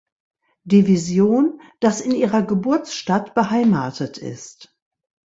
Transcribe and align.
Division, 0.63 1.61
das 1.79 2.01
in 2.01 2.09
ihrer 2.13 2.41
Geburtsstadt 2.41 3.35
beheimatet 3.35 4.17
ist. 4.17 4.75